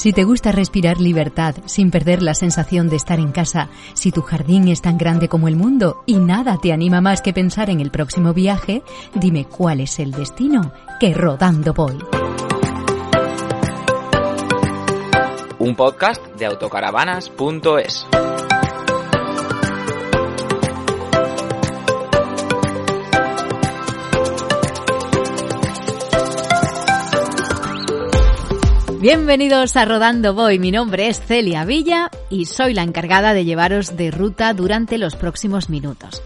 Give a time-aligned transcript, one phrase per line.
[0.00, 4.22] Si te gusta respirar libertad sin perder la sensación de estar en casa, si tu
[4.22, 7.80] jardín es tan grande como el mundo y nada te anima más que pensar en
[7.80, 8.82] el próximo viaje,
[9.12, 11.98] dime cuál es el destino que rodando voy.
[15.58, 18.06] Un podcast de autocaravanas.es.
[29.00, 33.96] Bienvenidos a Rodando Voy, mi nombre es Celia Villa y soy la encargada de llevaros
[33.96, 36.22] de ruta durante los próximos minutos.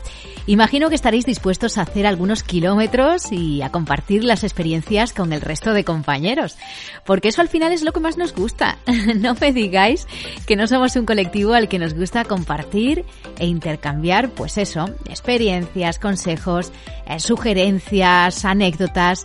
[0.47, 5.41] Imagino que estaréis dispuestos a hacer algunos kilómetros y a compartir las experiencias con el
[5.41, 6.59] resto de compañeros,
[7.07, 8.79] porque eso al final es lo que más nos gusta.
[9.15, 10.09] No me digáis
[10.45, 13.05] que no somos un colectivo al que nos gusta compartir
[13.39, 16.73] e intercambiar, pues eso, experiencias, consejos,
[17.07, 19.23] eh, sugerencias, anécdotas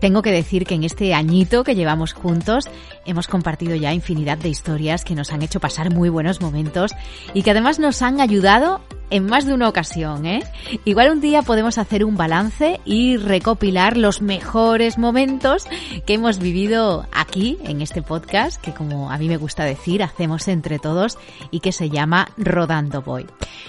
[0.00, 2.68] tengo que decir que en este añito que llevamos juntos
[3.08, 6.92] hemos compartido ya infinidad de historias que nos han hecho pasar muy buenos momentos
[7.34, 10.42] y que además nos han ayudado en más de una ocasión, ¿eh?
[10.84, 15.66] Igual un día podemos hacer un balance y recopilar los mejores momentos
[16.04, 20.46] que hemos vivido aquí en este podcast, que como a mí me gusta decir, hacemos
[20.48, 21.16] entre todos
[21.50, 23.26] y que se llama Rodando Voy.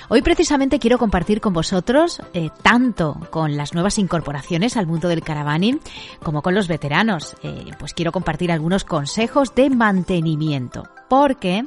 [0.10, 5.22] Hoy precisamente quiero compartir con vosotros eh, tanto con las nuevas incorporaciones al mundo del
[5.22, 5.80] caravaning
[6.22, 7.38] como con los veteranos.
[7.44, 11.66] Eh, pues quiero compartir algunos consejos de mantenimiento, porque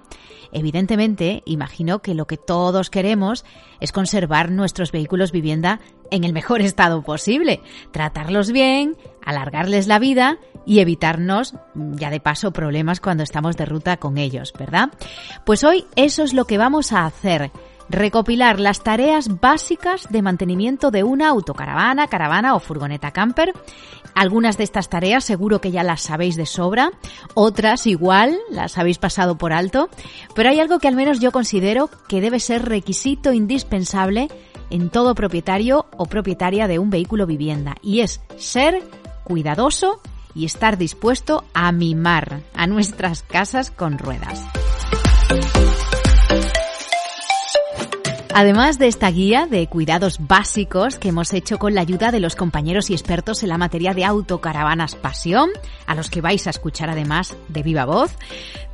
[0.55, 3.45] Evidentemente, imagino que lo que todos queremos
[3.81, 10.37] es conservar nuestros vehículos vivienda en el mejor estado posible, tratarlos bien, alargarles la vida
[10.67, 14.91] y evitarnos, ya de paso, problemas cuando estamos de ruta con ellos, ¿verdad?
[15.47, 17.51] Pues hoy eso es lo que vamos a hacer
[17.93, 23.53] recopilar las tareas básicas de mantenimiento de una autocaravana, caravana o furgoneta camper.
[24.15, 26.91] Algunas de estas tareas seguro que ya las sabéis de sobra,
[27.35, 29.89] otras igual las habéis pasado por alto,
[30.35, 34.29] pero hay algo que al menos yo considero que debe ser requisito indispensable
[34.71, 38.83] en todo propietario o propietaria de un vehículo vivienda y es ser
[39.25, 40.01] cuidadoso
[40.35, 44.43] y estar dispuesto a mimar a nuestras casas con ruedas.
[48.35, 52.35] Además de esta guía de cuidados básicos que hemos hecho con la ayuda de los
[52.35, 55.51] compañeros y expertos en la materia de autocaravanas Pasión,
[55.87, 58.17] a los que vais a escuchar además de viva voz,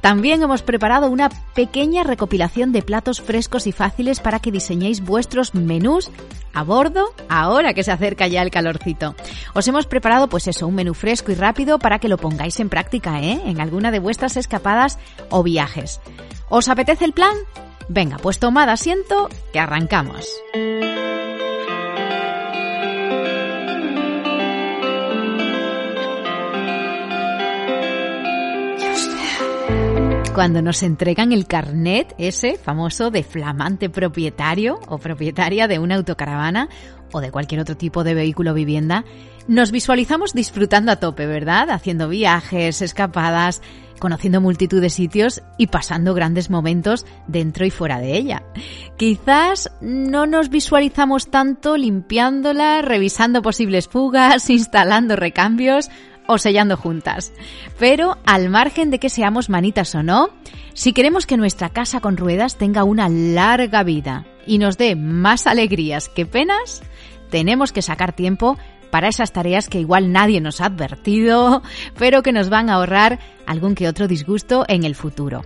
[0.01, 5.57] también hemos preparado una pequeña recopilación de platos frescos y fáciles para que diseñéis vuestros
[5.57, 6.13] menús
[6.55, 9.17] a bordo ahora que se acerca ya el calorcito.
[9.55, 12.69] Os hemos preparado pues eso, un menú fresco y rápido para que lo pongáis en
[12.69, 13.41] práctica, ¿eh?
[13.45, 16.01] En alguna de vuestras escapadas o viajes.
[16.49, 17.35] ¿Os apetece el plan?
[17.89, 20.29] Venga, pues tomad asiento, que arrancamos.
[30.39, 36.69] Cuando nos entregan el carnet ese famoso de flamante propietario o propietaria de una autocaravana
[37.11, 39.05] o de cualquier otro tipo de vehículo vivienda,
[39.49, 41.71] nos visualizamos disfrutando a tope, ¿verdad?
[41.71, 43.63] Haciendo viajes, escapadas,
[43.99, 48.45] conociendo multitud de sitios y pasando grandes momentos dentro y fuera de ella.
[48.97, 55.91] Quizás no nos visualizamos tanto limpiándola, revisando posibles fugas, instalando recambios
[56.29, 57.33] o sellando juntas.
[57.79, 60.29] Pero al margen de que seamos manitas o no,
[60.75, 65.47] si queremos que nuestra casa con ruedas tenga una larga vida y nos dé más
[65.47, 66.83] alegrías que penas,
[67.31, 68.59] tenemos que sacar tiempo
[68.91, 71.63] para esas tareas que igual nadie nos ha advertido,
[71.99, 75.43] pero que nos van a ahorrar algún que otro disgusto en el futuro.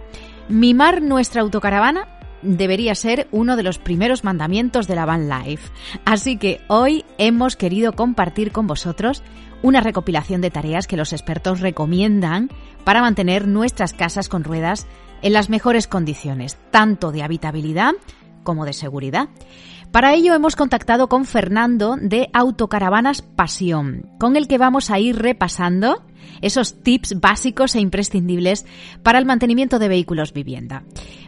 [0.49, 2.09] Mimar nuestra autocaravana
[2.43, 5.71] debería ser uno de los primeros mandamientos de la van life.
[6.05, 9.23] Así que hoy hemos querido compartir con vosotros
[9.63, 12.51] una recopilación de tareas que los expertos recomiendan
[12.85, 14.87] para mantener nuestras casas con ruedas
[15.23, 17.93] en las mejores condiciones, tanto de habitabilidad
[18.43, 19.29] como de seguridad.
[19.93, 25.19] Para ello hemos contactado con Fernando de Autocaravanas Pasión, con el que vamos a ir
[25.19, 26.03] repasando
[26.41, 28.65] esos tips básicos e imprescindibles
[29.03, 30.83] para el mantenimiento de vehículos vivienda.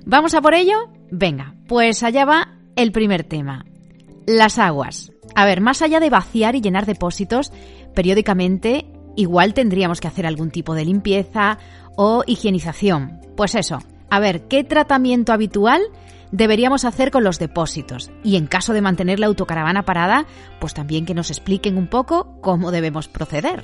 [0.06, 0.88] ¿Vamos a por ello?
[1.10, 3.66] Venga, pues allá va el primer tema.
[4.26, 5.12] Las aguas.
[5.34, 7.52] A ver, más allá de vaciar y llenar depósitos,
[7.94, 11.58] periódicamente igual tendríamos que hacer algún tipo de limpieza
[11.96, 13.20] o higienización.
[13.36, 15.82] Pues eso, a ver, ¿qué tratamiento habitual
[16.34, 20.26] deberíamos hacer con los depósitos y en caso de mantener la autocaravana parada,
[20.60, 23.62] pues también que nos expliquen un poco cómo debemos proceder.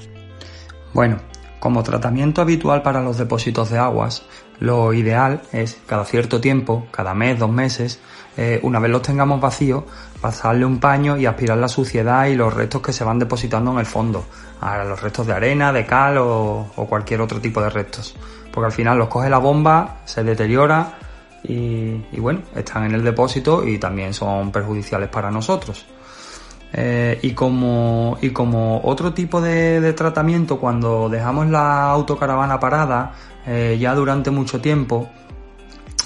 [0.94, 1.18] Bueno,
[1.58, 4.22] Como tratamiento habitual para los depósitos de aguas,
[4.60, 8.00] lo ideal es cada cierto tiempo, cada mes, dos meses,
[8.38, 9.84] eh, una vez los tengamos vacíos,
[10.22, 13.78] pasarle un paño y aspirar la suciedad y los restos que se van depositando en
[13.78, 14.24] el fondo,
[14.62, 18.16] a los restos de arena, de cal o, cualquier otro tipo de restos.
[18.50, 20.94] Porque al final los coge la bomba, se deteriora
[21.42, 25.86] y, bueno, están en el depósito y también son perjudiciales para nosotros.
[26.72, 33.14] Eh, y, como, y como otro tipo de, tratamiento, cuando dejamos la autocaravana parada
[33.46, 35.08] eh, ya durante mucho tiempo,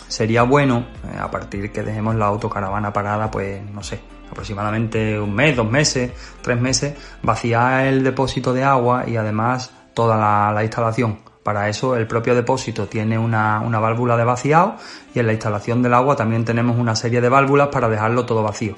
[0.08, 5.34] sería bueno, eh, a partir que dejemos la autocaravana parada, pues no sé, aproximadamente un
[5.34, 11.19] mes, dos meses, tres meses, vaciar el depósito de agua y además toda la, instalación.
[11.44, 14.75] Para eso el propio depósito tiene una, una, válvula de vaciado
[15.14, 18.43] y en la instalación del agua también tenemos una serie de válvulas para dejarlo todo
[18.43, 18.75] vacío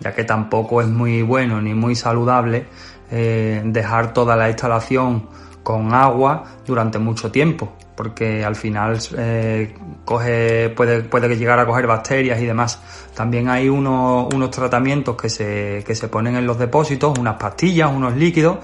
[0.00, 2.66] ya que tampoco es muy bueno ni muy saludable
[3.10, 5.28] eh, dejar toda la instalación
[5.62, 9.74] con agua durante mucho tiempo, porque al final eh,
[10.04, 12.80] coge, puede, puede llegar a coger bacterias y demás.
[13.16, 17.90] También hay unos, unos tratamientos que se, que se ponen en los depósitos, unas pastillas,
[17.92, 18.58] unos líquidos,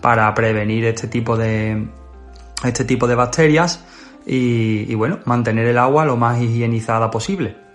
[0.00, 1.88] para prevenir este tipo de,
[2.64, 3.84] este tipo de bacterias
[4.26, 7.66] y, y bueno, mantener el agua lo más higienizada posible.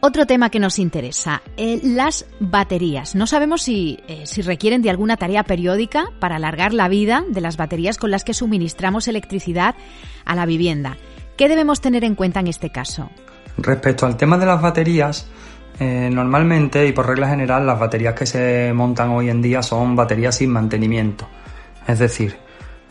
[0.00, 3.16] Otro tema que nos interesa, eh, las baterías.
[3.16, 7.40] No sabemos si, eh, si requieren de alguna tarea periódica para alargar la vida de
[7.40, 9.74] las baterías con las que suministramos electricidad
[10.24, 10.96] a la vivienda.
[11.36, 13.10] ¿Qué debemos tener en cuenta en este caso?
[13.56, 15.26] Respecto al tema de las baterías,
[15.80, 19.96] eh, normalmente y por regla general las baterías que se montan hoy en día son
[19.96, 21.26] baterías sin mantenimiento.
[21.88, 22.36] Es decir,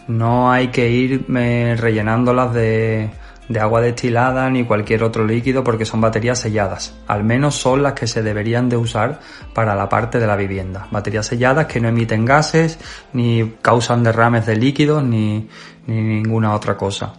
[0.07, 3.09] no hay que ir rellenándolas de
[3.59, 6.95] agua destilada ni cualquier otro líquido porque son baterías selladas.
[7.07, 9.19] Al menos son las que se deberían de usar
[9.53, 10.87] para la parte de la vivienda.
[10.91, 12.77] Baterías selladas que no emiten gases,
[13.13, 15.47] ni causan derrames de líquidos, ni,
[15.87, 17.13] ninguna otra cosa.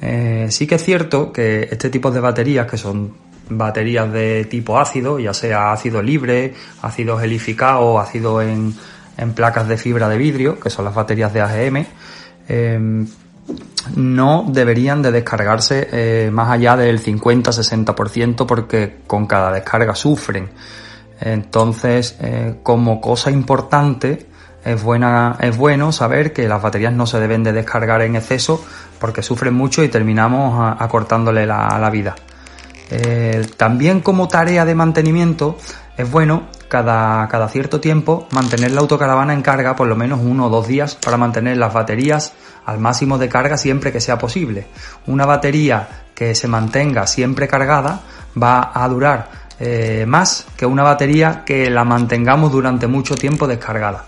[0.00, 4.78] Eh, sí que es cierto que este tipo de baterías, que son baterías de tipo
[4.78, 8.74] ácido, ya sea ácido libre, ácido gelificado ácido en,
[9.16, 11.86] en placas de fibra de vidrio, que son las baterías de AGM,
[12.48, 13.06] eh,
[13.96, 20.50] no deberían de descargarse eh, más allá del 50-60% porque con cada descarga sufren.
[21.20, 24.26] Entonces, eh, como cosa importante,
[24.64, 28.64] es, buena, es bueno saber que las baterías no se deben de descargar en exceso
[29.00, 32.14] porque sufren mucho y terminamos acortándole la, la vida.
[32.90, 35.58] Eh, también como tarea de mantenimiento
[35.96, 40.46] es bueno cada, cada cierto tiempo mantener la autocaravana en carga por lo menos uno
[40.46, 42.32] o dos días para mantener las baterías
[42.66, 44.66] al máximo de carga siempre que sea posible.
[45.06, 48.00] Una batería que se mantenga siempre cargada
[48.40, 49.30] va a durar
[49.60, 54.04] eh, más que una batería que la mantengamos durante mucho tiempo descargada.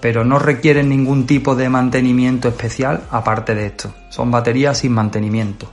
[0.00, 3.92] Pero no requieren ningún tipo de mantenimiento especial aparte de esto.
[4.08, 5.70] Son baterías sin mantenimiento.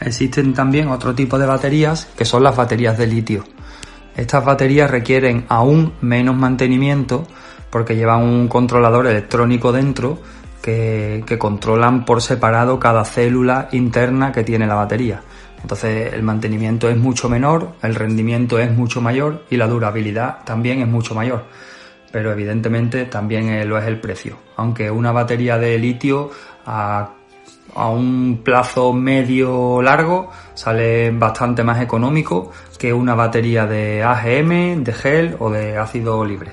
[0.00, 3.44] Existen también otro tipo de baterías que son las baterías de litio.
[4.16, 7.26] Estas baterías requieren aún menos mantenimiento
[7.70, 10.18] porque llevan un controlador electrónico dentro
[10.60, 15.22] que, controlan por separado cada célula interna que tiene la batería.
[15.62, 20.80] Entonces el mantenimiento es mucho menor, el rendimiento es mucho mayor y la durabilidad también
[20.80, 21.44] es mucho mayor.
[22.12, 24.36] Pero evidentemente también lo es el precio.
[24.56, 26.30] Aunque una batería de litio
[26.66, 27.14] a,
[27.74, 34.92] a un plazo medio largo sale bastante más económico que una batería de AGM, de
[34.92, 36.52] gel o de ácido libre.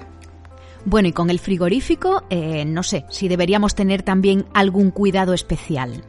[0.86, 6.02] Bueno, y con el frigorífico, eh, no sé si deberíamos tener también algún cuidado especial.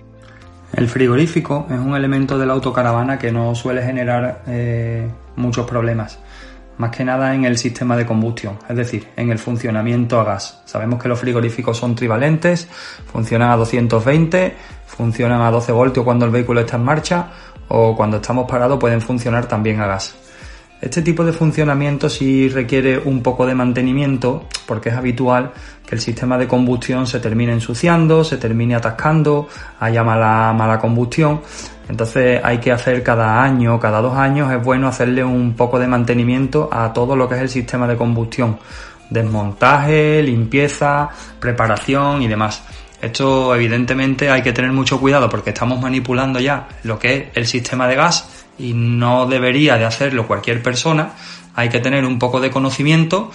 [0.73, 6.19] El frigorífico es un elemento de la autocaravana que no suele generar eh, muchos problemas,
[6.79, 10.63] más que nada en el sistema de combustión, es decir, en el funcionamiento a gas.
[10.65, 12.69] Sabemos que los frigoríficos son trivalentes,
[13.13, 14.55] funcionan a 220,
[14.87, 17.31] funcionan a 12 voltios cuando el vehículo está en marcha
[17.69, 20.15] o cuando estamos parados pueden funcionar también a gas.
[20.81, 25.53] Este tipo de funcionamiento sí requiere un poco de mantenimiento porque es habitual
[25.85, 29.49] que el sistema de combustión se termine ensuciando, se termine atascando,
[29.81, 31.41] haya mala, mala combustión.
[31.89, 35.87] Entonces hay que hacer cada año, cada dos años, es bueno hacerle un poco de
[35.87, 38.59] mantenimiento a todo lo que es el sistema de combustión.
[39.09, 41.09] Desmontaje, limpieza,
[41.41, 42.63] preparación y demás.
[43.01, 47.47] Esto evidentemente hay que tener mucho cuidado porque estamos manipulando ya lo que es el
[47.47, 51.13] sistema de gas y no debería de hacerlo cualquier persona.
[51.55, 53.31] Hay que tener un poco de conocimiento,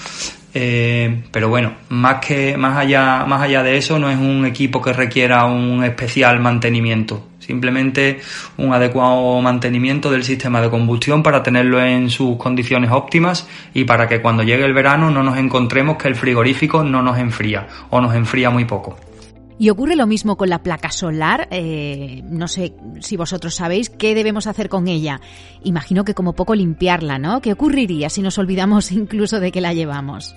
[0.53, 4.81] eh, pero bueno, más que más allá más allá de eso no es un equipo
[4.81, 7.27] que requiera un especial mantenimiento.
[7.39, 8.21] Simplemente
[8.57, 14.07] un adecuado mantenimiento del sistema de combustión para tenerlo en sus condiciones óptimas y para
[14.07, 17.99] que cuando llegue el verano no nos encontremos que el frigorífico no nos enfría o
[17.99, 18.97] nos enfría muy poco.
[19.59, 21.47] ¿Y ocurre lo mismo con la placa solar?
[21.51, 25.21] Eh, no sé si vosotros sabéis qué debemos hacer con ella.
[25.63, 27.41] Imagino que como poco limpiarla, ¿no?
[27.41, 30.35] ¿Qué ocurriría si nos olvidamos incluso de que la llevamos?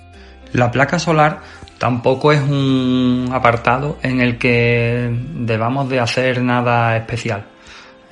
[0.53, 1.41] La placa solar
[1.77, 7.45] tampoco es un apartado en el que debamos de hacer nada especial.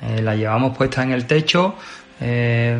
[0.02, 1.74] Eh, la llevamos puesta en el techo,
[2.20, 2.78] eh,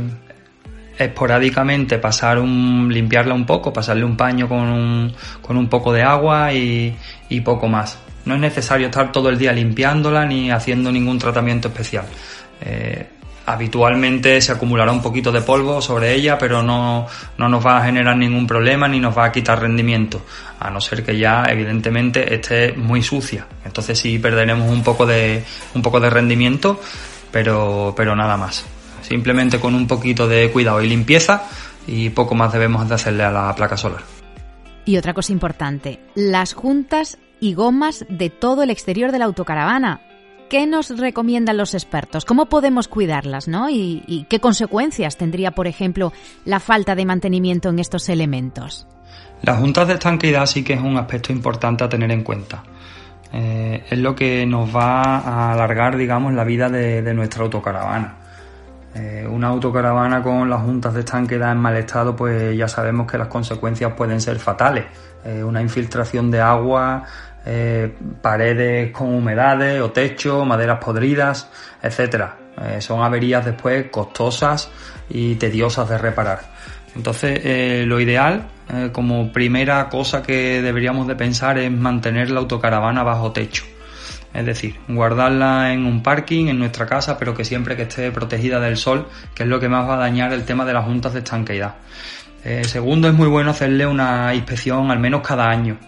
[0.99, 6.03] esporádicamente pasar un, limpiarla un poco, pasarle un paño con un, con un poco de
[6.03, 6.95] agua y,
[7.31, 7.99] y poco más.
[8.27, 12.05] No es necesario estar todo el día limpiándola ni haciendo ningún tratamiento especial.
[12.61, 13.07] Eh,
[13.47, 17.07] habitualmente se acumulará un poquito de polvo sobre ella, pero no,
[17.39, 20.23] no, nos va a generar ningún problema ni nos va a quitar rendimiento,
[20.59, 23.47] a no ser que ya evidentemente esté muy sucia.
[23.65, 26.81] Entonces sí perderemos un poco de, un poco de rendimiento,
[27.31, 28.65] pero, pero nada más.
[29.03, 31.45] Simplemente con un poquito de cuidado y limpieza
[31.87, 34.03] y poco más debemos de hacerle a la placa solar.
[34.85, 40.01] Y otra cosa importante, las juntas y gomas de todo el exterior de la autocaravana.
[40.49, 42.25] ¿Qué nos recomiendan los expertos?
[42.25, 43.69] ¿Cómo podemos cuidarlas, no?
[43.69, 46.13] ¿Y, qué consecuencias tendría, por ejemplo,
[46.45, 48.87] la falta de mantenimiento en estos elementos?
[49.43, 52.63] Las juntas de estanqueidad sí que es un aspecto importante a tener en cuenta.
[53.33, 58.19] Eh, es lo que nos va a alargar, digamos, la vida de, nuestra autocaravana.
[58.99, 63.19] Eh, una autocaravana con las juntas de estanqueidad en mal estado, pues ya sabemos que
[63.19, 64.87] las consecuencias pueden ser fatales.
[65.25, 67.05] Eh, una infiltración de agua,
[67.45, 71.51] eh, paredes con humedades o techo, maderas podridas,
[71.83, 72.39] etcétera.
[72.79, 74.71] Son averías después costosas
[75.11, 76.41] y tediosas de reparar.
[76.95, 78.49] Entonces, lo ideal,
[78.93, 83.65] como primera cosa que deberíamos de pensar es mantener la autocaravana bajo techo.
[84.37, 88.61] Es decir, guardarla en un parking, en nuestra casa, pero que siempre que esté protegida
[88.61, 91.13] del sol, que es lo que más va a dañar el tema de las juntas
[91.15, 91.77] de estanqueidad.
[92.63, 95.79] segundo, es muy bueno hacerle una inspección al menos cada año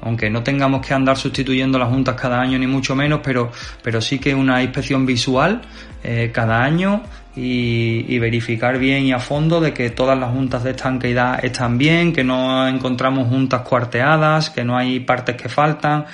[0.00, 3.50] aunque no tengamos que andar sustituyendo las juntas cada año ni mucho menos, pero,
[3.82, 5.62] pero sí que una inspección visual
[6.04, 7.02] eh, cada año
[7.34, 12.12] y, verificar bien y a fondo de que todas las juntas de estanqueidad están bien,
[12.12, 16.06] que no encontramos juntas cuarteadas, que no hay partes que faltan,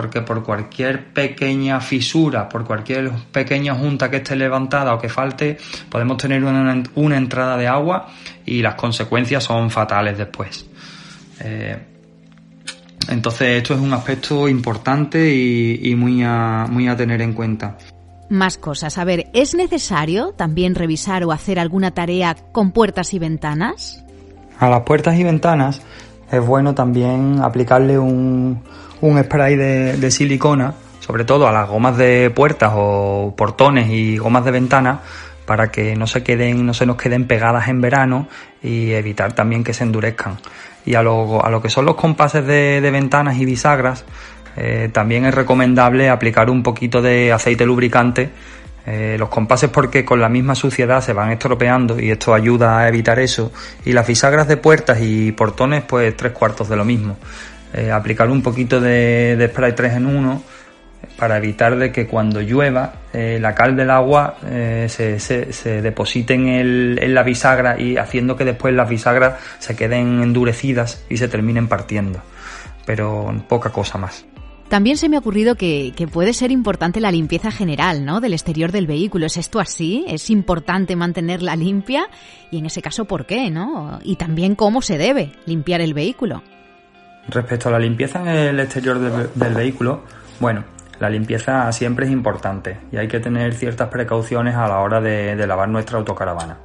[0.00, 5.58] porque por cualquier pequeña fisura, por cualquier pequeña junta que esté levantada o que falte,
[5.90, 8.08] podemos tener una, una entrada de agua
[8.46, 10.64] y las consecuencias son fatales después.
[11.40, 11.76] Eh,
[13.10, 17.76] entonces esto es un aspecto importante y, muy, a, muy a tener en cuenta.
[18.30, 18.96] Más cosas.
[18.96, 24.02] A ver, ¿es necesario también revisar o hacer alguna tarea con puertas y ventanas?
[24.58, 25.82] A las puertas y ventanas
[26.32, 28.62] es bueno también aplicarle un,
[29.00, 34.44] un spray de, silicona, sobre todo a las gomas de puertas o portones y gomas
[34.44, 35.00] de ventana,
[35.46, 38.28] para que no se queden, no se nos queden pegadas en verano
[38.62, 40.38] y evitar también que se endurezcan.
[40.84, 44.04] Y a lo, a lo que son los compases de, ventanas y bisagras,
[44.56, 48.30] eh, también es recomendable aplicar un poquito de aceite lubricante.
[48.86, 52.88] Eh, los compases porque con la misma suciedad se van estropeando y esto ayuda a
[52.88, 53.52] evitar eso.
[53.84, 57.16] Y las bisagras de puertas y portones pues tres cuartos de lo mismo.
[57.72, 60.42] Eh, aplicar un poquito de, spray 3 en 1
[61.16, 66.34] para evitar de que cuando llueva eh, la cal del agua eh, se, se, deposite
[66.34, 71.16] en, el, en la bisagra y haciendo que después las bisagras se queden endurecidas y
[71.16, 72.20] se terminen partiendo.
[72.86, 74.24] Pero poca cosa más.
[74.68, 78.20] También se me ha ocurrido que, que, puede ser importante la limpieza general, ¿no?
[78.20, 79.26] Del exterior del vehículo.
[79.26, 80.04] ¿Es esto así?
[80.06, 82.08] ¿Es importante mantenerla limpia?
[82.52, 83.98] Y en ese caso, ¿por qué, no?
[84.04, 86.42] Y también cómo se debe limpiar el vehículo.
[87.30, 90.02] Respecto a la limpieza en el exterior del vehículo,
[90.40, 90.64] bueno,
[90.98, 95.34] la limpieza siempre es importante y hay que tener ciertas precauciones a la hora de,
[95.46, 96.58] lavar nuestra autocaravana.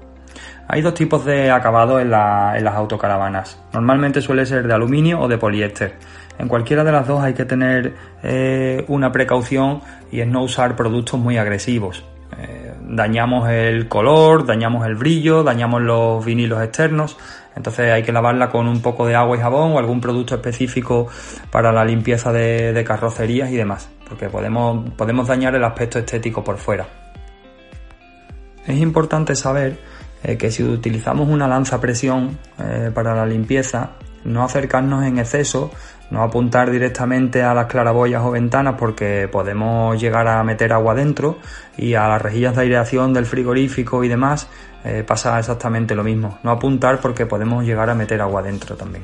[0.68, 3.60] Hay dos tipos de acabado en, las autocaravanas.
[3.74, 5.94] Normalmente suele ser de aluminio o de poliéster.
[6.40, 7.94] En cualquiera de las dos hay que tener
[8.24, 9.82] eh, una precaución
[10.12, 12.04] y es no usar productos muy agresivos.
[12.38, 17.18] Eh, dañamos el color, dañamos el brillo, dañamos los vinilos externos.
[17.56, 21.08] Entonces hay que lavarla con un poco de agua y jabón o algún producto específico
[21.52, 26.58] para la limpieza de carrocerías y demás porque podemos, podemos dañar el aspecto estético por
[26.58, 26.88] fuera.
[28.66, 29.80] Es importante saber
[30.24, 33.92] eh, que si utilizamos una lanza presión eh, para la limpieza,
[34.26, 35.72] no acercarnos en exceso,
[36.12, 41.38] no apuntar directamente a las claraboyas o ventanas porque podemos llegar a meter agua dentro
[41.78, 44.48] y a las rejillas de aireación del frigorífico y demás
[44.84, 46.38] eh, pasa exactamente lo mismo.
[46.44, 49.04] No apuntar porque podemos llegar a meter agua dentro también.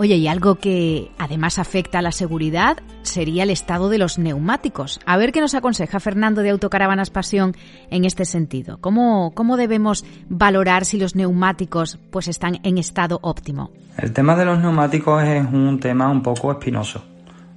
[0.00, 5.00] Oye, y algo que además afecta a la seguridad sería el estado de los neumáticos.
[5.04, 7.56] A ver qué nos aconseja Fernando de Autocaravanas Pasión
[7.90, 8.78] en este sentido.
[8.80, 13.72] ¿Cómo, cómo debemos valorar si los neumáticos pues están en estado óptimo?
[13.96, 17.02] El tema de los neumáticos es un tema un poco espinoso.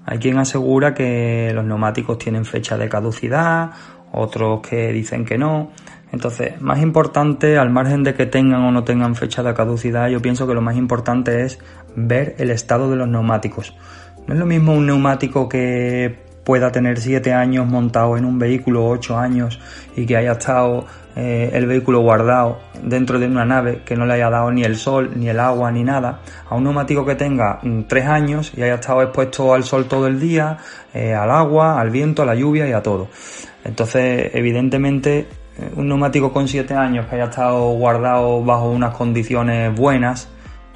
[0.07, 3.69] Hay quien asegura que los neumáticos tienen fecha de caducidad,
[4.13, 5.69] otros que dicen que no.
[6.12, 10.21] Entonces, más importante, al margen de que tengan o no tengan fecha de caducidad, yo
[10.21, 11.60] pienso que lo más importante es
[11.95, 13.75] ver el estado de los neumáticos.
[14.27, 18.88] No es lo mismo un neumático que pueda tener 7 años montado en un vehículo,
[18.88, 19.60] 8 años,
[19.95, 24.13] y que haya estado eh, el vehículo guardado dentro de una nave que no le
[24.13, 26.19] haya dado ni el sol, ni el agua, ni nada,
[26.50, 30.07] a un neumático que tenga 3 mm, años y haya estado expuesto al sol todo
[30.07, 30.57] el día,
[30.93, 33.10] eh, al agua, al viento, a la lluvia y a todo.
[33.63, 39.75] Entonces, evidentemente, eh, un neumático con 7 años que haya estado guardado bajo unas condiciones
[39.75, 40.29] buenas,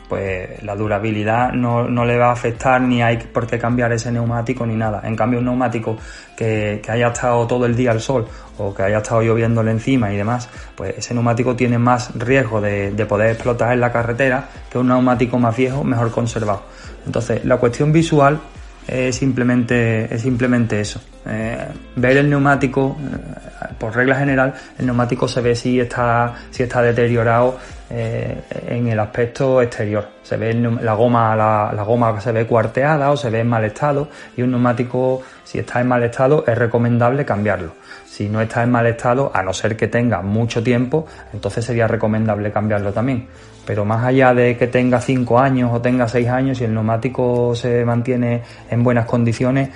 [0.08, 4.66] pues la durabilidad no, le va a afectar ni hay por qué cambiar ese neumático
[4.66, 5.02] ni nada.
[5.04, 5.98] En cambio, un neumático
[6.36, 10.18] que, haya estado todo el día al sol o que haya estado lloviéndole encima y
[10.18, 14.78] demás, pues ese neumático tiene más riesgo de, de poder explotar en la carretera que
[14.78, 16.64] un neumático más viejo, mejor conservado.
[17.06, 18.40] Entonces, la cuestión visual
[18.88, 21.02] es simplemente, es simplemente eso.
[21.26, 21.58] Eh,
[21.96, 26.82] ver el neumático, eh, por regla general, el neumático se ve si está, si está
[26.82, 27.58] deteriorado
[27.90, 30.08] eh, en el aspecto exterior.
[30.24, 33.64] Se ve la goma, la, la, goma se ve cuarteada o se ve en mal
[33.64, 37.74] estado y un neumático, si está en mal estado, es recomendable cambiarlo.
[38.06, 41.88] Si no está en mal estado, a no ser que tenga mucho tiempo, entonces sería
[41.88, 43.28] recomendable cambiarlo también.
[43.66, 47.56] Pero más allá de que tenga 5 años o tenga 6 años y el neumático
[47.56, 49.70] se mantiene en buenas condiciones,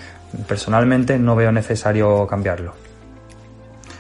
[0.48, 2.74] personalmente no veo necesario cambiarlo.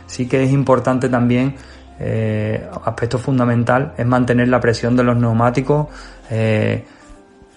[0.05, 1.55] Sí que es importante también,
[1.99, 5.87] eh, aspecto fundamental, es mantener la presión de los neumáticos
[6.29, 6.85] eh,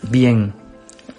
[0.02, 0.52] bien.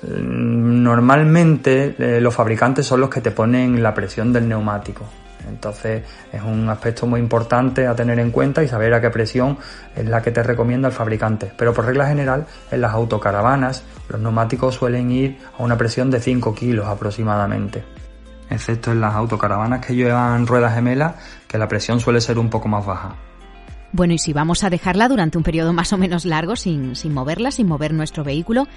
[0.01, 5.06] Normalmente eh, los fabricantes son los que te ponen la presión del neumático.
[5.48, 9.58] Entonces es un aspecto muy importante a tener en cuenta y saber a qué presión
[9.96, 11.51] es la que te recomienda el fabricante.
[11.58, 16.20] Pero por regla general, en las autocaravanas los neumáticos suelen ir a una presión de
[16.20, 17.84] 5 kilos aproximadamente.
[18.54, 21.16] Excepto en las autocaravanas que llevan ruedas gemelas,
[21.48, 23.16] que la presión suele ser un poco más baja.
[23.92, 27.14] Bueno, y si vamos a dejarla durante un periodo más o menos largo sin, sin
[27.14, 28.68] moverla, sin mover nuestro vehículo,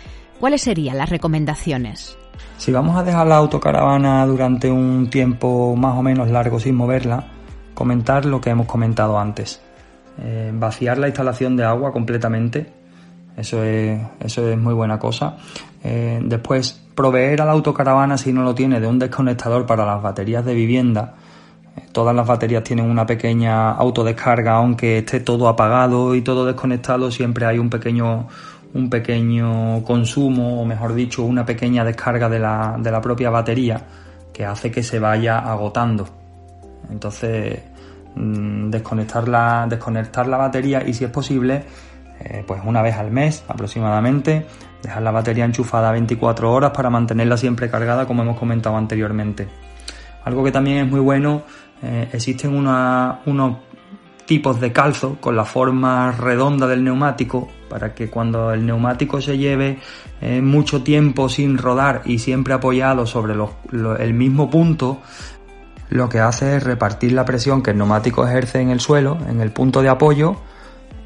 [0.41, 2.17] ¿cuáles serían las recomendaciones?
[2.57, 7.27] Si vamos a dejar la autocaravana durante un tiempo más o menos largo sin moverla,
[7.75, 9.61] comentar lo que hemos comentado antes.
[10.19, 12.73] Eh, vaciar la instalación de agua completamente,
[13.37, 15.37] eso es, eso es muy buena cosa.
[15.85, 20.03] Eh, después, proveer a la autocaravana, si no lo tiene, de un desconectador para las
[20.03, 21.15] baterías de vivienda.
[21.77, 27.11] Eh, todas las baterías tienen una pequeña autodescarga, aunque esté todo apagado y todo desconectado,
[27.13, 28.27] siempre hay un pequeño,
[28.75, 33.81] un pequeño consumo, o mejor dicho, una pequeña descarga de la, de la propia batería
[34.33, 36.09] que hace que se vaya agotando.
[36.91, 37.61] Entonces,
[38.15, 41.65] mm, desconectar la, desconectar la batería y si es posible,
[42.21, 44.47] eh, pues una vez al mes aproximadamente,
[44.83, 49.49] dejar la batería enchufada 24 horas para mantenerla siempre cargada como hemos comentado anteriormente.
[50.25, 51.43] Algo que también es muy bueno,
[51.83, 53.57] eh, existen unos
[54.27, 59.39] tipos de calzo con la forma redonda del neumático para que cuando el neumático se
[59.39, 59.79] lleve
[60.21, 63.35] eh, mucho tiempo sin rodar y siempre apoyado sobre
[64.01, 65.01] el mismo punto,
[65.91, 69.41] lo que hace es repartir la presión que el neumático ejerce en el suelo, en
[69.41, 70.37] el punto de apoyo,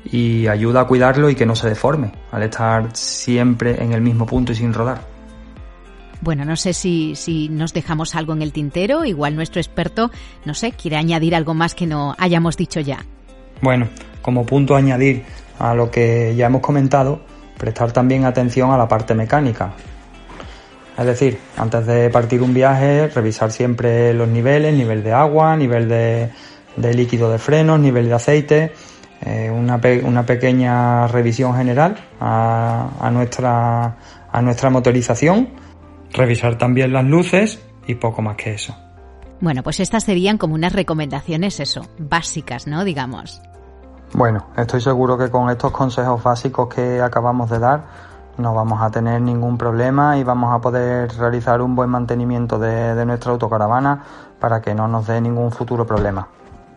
[0.05, 4.27] y ayuda a cuidarlo y que no se deforme al estar siempre en el mismo
[4.27, 5.01] punto y sin rodar.
[6.23, 10.11] Bueno, no sé si, si nos dejamos algo en el tintero, igual nuestro experto,
[10.45, 12.99] no sé, quiere añadir algo más que no hayamos dicho ya.
[13.63, 13.89] Bueno,
[14.21, 15.25] como punto a añadir
[15.59, 17.21] a lo que ya hemos comentado,
[17.57, 19.73] prestar también atención a la parte mecánica.
[20.99, 25.89] Es decir, antes de partir un viaje, revisar siempre los niveles, nivel de agua, nivel
[25.89, 26.31] de,
[26.77, 28.73] de líquido de frenos, nivel de aceite,
[29.23, 33.97] eh, una, una, pequeña revisión general a, a, nuestra,
[34.33, 35.51] a nuestra motorización,
[36.13, 38.75] revisar también las luces y poco más que eso.
[39.41, 42.85] Bueno, pues estas serían como unas recomendaciones, eso, básicas, ¿no?
[42.85, 43.41] Digamos.
[44.13, 47.85] Bueno, estoy seguro que con estos consejos básicos que acabamos de dar
[48.39, 52.95] no vamos a tener ningún problema y vamos a poder realizar un buen mantenimiento de,
[52.95, 54.03] de nuestra autocaravana
[54.39, 56.27] para que no nos dé ningún futuro problema.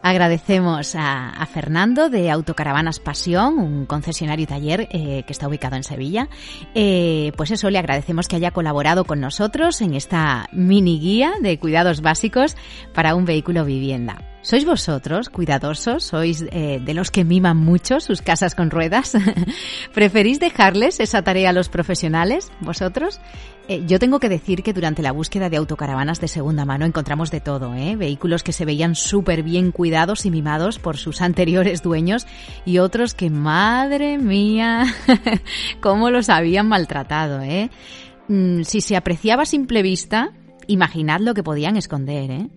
[0.03, 6.27] Agradecemos a, Fernando de Autocaravanas Pasión, un concesionario taller eh, que está ubicado en Sevilla.
[6.75, 11.57] Eh, pues eso, le agradecemos que haya colaborado con nosotros en esta mini guía de
[11.57, 12.57] cuidados básicos
[12.93, 14.32] para un vehículo vivienda.
[14.43, 16.03] ¿Sois vosotros cuidadosos?
[16.03, 19.13] ¿Sois eh, de los que miman mucho sus casas con ruedas?
[19.93, 22.51] ¿Preferís dejarles esa tarea a los profesionales?
[22.60, 23.21] ¿Vosotros?
[23.69, 27.32] Eh, yo tengo que decir que durante la búsqueda de autocaravanas de segunda mano encontramos
[27.32, 27.95] de todo, ¿eh?
[27.95, 32.27] Vehículos que se veían súper bien cuidados y mimados por sus anteriores dueños
[32.65, 34.93] y otros que, madre mía,
[35.79, 37.69] cómo los habían maltratado, ¿eh?
[38.27, 40.34] mm, si se apreciaba a simple vista,
[40.67, 42.49] Imaginad lo que podían esconder, ¿eh?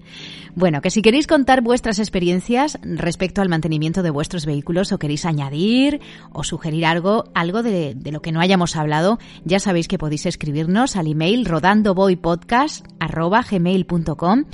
[0.55, 5.27] Bueno, que si queréis contar vuestras experiencias respecto al mantenimiento de vuestros vehículos o queréis
[5.27, 6.01] añadir
[6.33, 10.97] o sugerir algo, algo de, lo que no hayamos hablado, ya sabéis que podéis escribirnos
[10.97, 14.45] al email rodandoboypodcast.gmail.com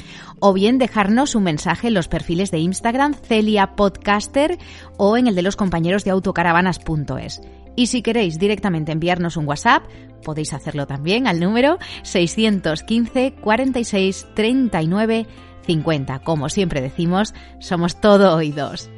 [0.40, 4.58] o bien dejarnos un mensaje en los perfiles de Instagram Celia Podcaster
[4.96, 7.42] o en el de los compañeros de autocaravanas.es.
[7.74, 9.84] Y si queréis directamente enviarnos un WhatsApp,
[10.22, 15.26] podéis hacerlo también al número 615 46 39
[15.66, 16.18] 50.
[16.20, 18.90] Como siempre decimos, somos todo oídos.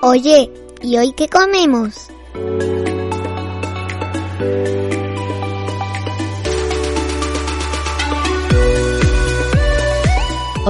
[0.00, 0.50] Oye,
[0.80, 2.08] ¿y hoy qué comemos?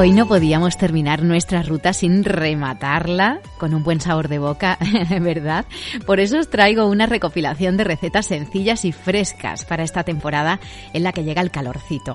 [0.00, 4.78] Hoy no podíamos terminar nuestra ruta sin rematarla con un buen sabor de boca,
[5.20, 5.64] ¿verdad?
[6.06, 10.60] Por eso os traigo una recopilación de recetas sencillas y frescas para esta temporada
[10.92, 12.14] en la que llega el calorcito.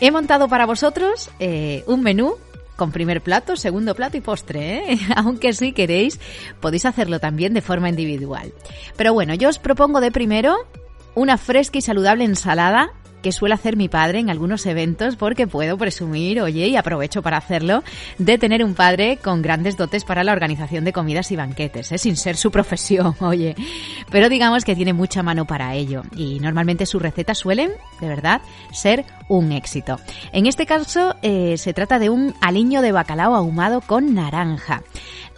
[0.00, 2.36] He montado para vosotros eh, un menú
[2.76, 4.98] con primer plato, segundo plato y postre, ¿eh?
[5.14, 6.18] aunque si queréis
[6.60, 8.54] podéis hacerlo también de forma individual.
[8.96, 10.56] Pero bueno, yo os propongo de primero
[11.14, 15.76] una fresca y saludable ensalada que suele hacer mi padre en algunos eventos porque puedo
[15.76, 17.82] presumir, oye, y aprovecho para hacerlo,
[18.18, 21.98] de tener un padre con grandes dotes para la organización de comidas y banquetes, ¿eh?
[21.98, 23.54] sin ser su profesión, oye.
[24.10, 28.40] Pero digamos que tiene mucha mano para ello y normalmente sus recetas suelen, de verdad,
[28.72, 29.98] ser un éxito.
[30.32, 34.82] En este caso eh, se trata de un aliño de bacalao ahumado con naranja.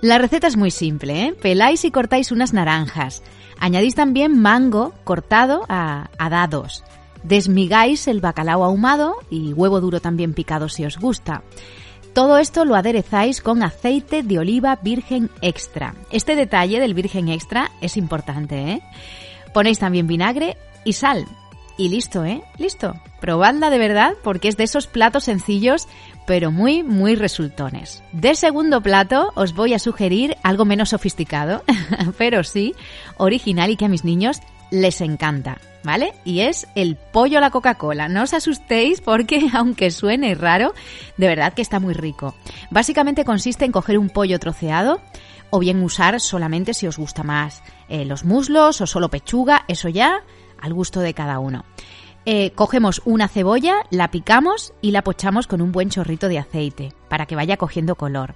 [0.00, 1.34] La receta es muy simple, ¿eh?
[1.40, 3.22] peláis y cortáis unas naranjas.
[3.58, 6.82] Añadís también mango cortado a, a dados.
[7.22, 11.42] Desmigáis el bacalao ahumado y huevo duro también picado si os gusta.
[12.12, 15.94] Todo esto lo aderezáis con aceite de oliva virgen extra.
[16.10, 18.82] Este detalle del virgen extra es importante, ¿eh?
[19.54, 21.26] Ponéis también vinagre y sal.
[21.76, 22.42] Y listo, ¿eh?
[22.58, 22.94] Listo.
[23.20, 25.86] Probadla de verdad porque es de esos platos sencillos
[26.26, 28.02] pero muy, muy resultones.
[28.12, 31.64] De segundo plato os voy a sugerir algo menos sofisticado,
[32.18, 32.74] pero sí
[33.16, 36.14] original y que a mis niños les encanta, ¿vale?
[36.24, 38.08] Y es el pollo a la Coca-Cola.
[38.08, 40.74] No os asustéis porque, aunque suene raro,
[41.16, 42.34] de verdad que está muy rico.
[42.70, 45.00] Básicamente consiste en coger un pollo troceado
[45.50, 49.88] o bien usar solamente si os gusta más eh, los muslos o solo pechuga, eso
[49.88, 50.22] ya
[50.60, 51.64] al gusto de cada uno.
[52.26, 56.99] Eh, cogemos una cebolla, la picamos y la pochamos con un buen chorrito de aceite
[57.10, 58.34] para que vaya cogiendo color.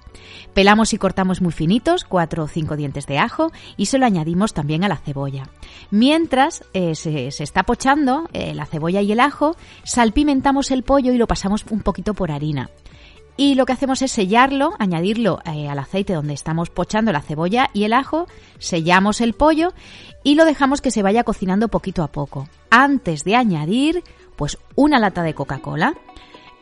[0.53, 4.53] Pelamos y cortamos muy finitos, cuatro o cinco dientes de ajo y se lo añadimos
[4.53, 5.49] también a la cebolla.
[5.89, 11.17] Mientras eh, se, está pochando eh, la cebolla y el ajo, salpimentamos el pollo y
[11.17, 12.69] lo pasamos un poquito por harina.
[13.37, 17.83] Y lo que hacemos es sellarlo, añadirlo al aceite donde estamos pochando la cebolla y
[17.83, 18.27] el ajo,
[18.59, 19.73] sellamos el pollo
[20.23, 24.03] y lo dejamos que se vaya cocinando poquito a poco antes de añadir
[24.35, 25.95] pues una lata de Coca-Cola.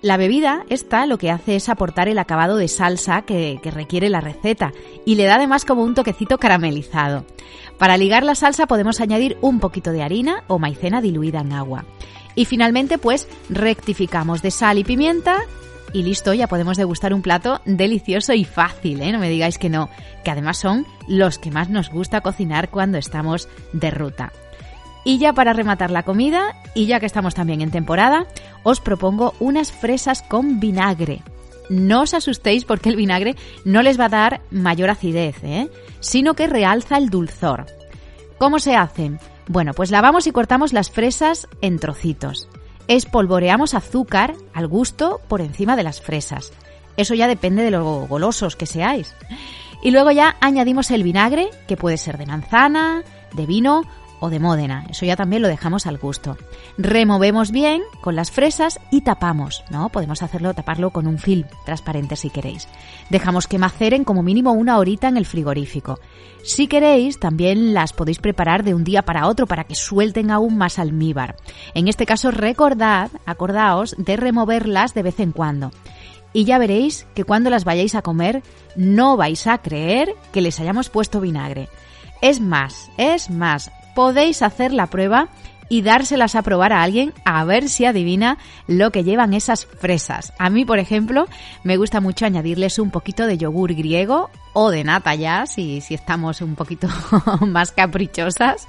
[0.04, 4.20] La bebida, esta, lo que hace es aportar el acabado de salsa que, requiere la
[4.20, 4.74] receta
[5.06, 7.26] y le da además como un toquecito caramelizado.
[7.78, 11.86] Para ligar la salsa podemos añadir un poquito de harina o maicena diluida en agua.
[12.36, 15.38] Y finalmente pues rectificamos de sal y pimienta
[15.94, 19.12] y listo, ya podemos degustar un plato delicioso y fácil, ¿eh?
[19.13, 19.89] No me digáis que no,
[20.26, 24.34] que además son los que más nos gusta cocinar cuando estamos de ruta.
[25.04, 28.26] Y ya para rematar la comida, y ya que estamos también en temporada,
[28.63, 31.22] os propongo unas fresas con vinagre.
[31.70, 33.36] No os asustéis porque el vinagre
[33.66, 35.70] no les va a dar mayor acidez, ¿eh?
[36.00, 37.66] sino que realza el dulzor.
[38.38, 39.20] ¿Cómo se hacen?
[39.48, 42.48] Bueno, pues lavamos y cortamos las fresas en trocitos.
[42.88, 46.52] Espolvoreamos azúcar al gusto por encima de las fresas.
[46.98, 49.16] Eso ya depende de lo golosos que seáis.
[49.82, 53.84] Y luego ya añadimos el vinagre, que puede ser de manzana, de vino
[54.24, 54.86] o de Módena.
[54.90, 56.38] Eso ya también lo dejamos al gusto.
[56.78, 59.90] Removemos bien con las fresas y tapamos, ¿no?
[59.90, 62.70] Podemos hacerlo, taparlo con un film transparente si queréis.
[63.10, 66.00] Dejamos que maceren como mínimo una horita en el frigorífico.
[66.42, 70.58] Si queréis, también las podéis preparar de un día para otro para que suelten aún
[70.58, 71.36] más almíbar.
[71.74, 75.72] En este caso, recordad, acordaos de removerlas de vez en cuando
[76.32, 78.42] y ya veréis que cuando las vayáis a comer
[78.76, 81.68] no vais a creer que les hayamos puesto vinagre.
[82.22, 85.29] Es más, es más, podéis hacer la prueba
[85.69, 90.34] y dárselas a probar a alguien a ver si adivina lo que llevan esas fresas.
[90.38, 91.27] A mí, por ejemplo,
[91.63, 95.95] me gusta mucho añadirles un poquito de yogur griego o de nata ya, si, si
[95.95, 96.88] estamos un poquito
[97.47, 98.67] más caprichosas.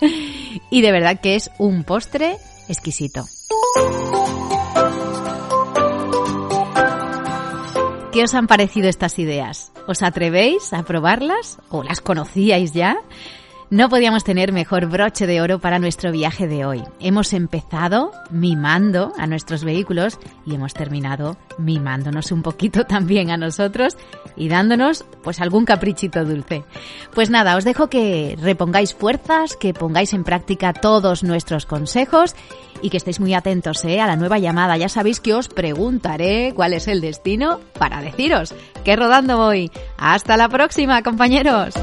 [0.71, 2.37] Y de verdad que es un postre
[2.69, 3.25] exquisito.
[8.13, 9.73] ¿Qué os han parecido estas ideas?
[9.89, 11.59] ¿Os atrevéis a probarlas?
[11.69, 12.97] ¿O las conocíais ya?
[13.75, 16.85] No podíamos tener mejor broche de oro para nuestro viaje de hoy.
[17.01, 23.97] Hemos empezado mimando a nuestros vehículos y hemos terminado mimándonos un poquito también a nosotros
[24.37, 26.63] y dándonos pues algún caprichito dulce.
[27.15, 32.37] Pues nada, os dejo que repongáis fuerzas, que pongáis en práctica todos nuestros consejos
[32.81, 34.01] y que estéis muy atentos ¿eh?
[34.01, 34.77] a la nueva llamada.
[34.77, 39.73] Ya sabéis que os preguntaré cuál es el destino para deciros que rodando voy.
[39.99, 41.75] Hasta la próxima, compañeros.